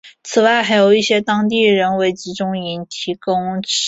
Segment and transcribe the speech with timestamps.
[0.23, 3.69] 此外还有一些当地人为集中营提供食品。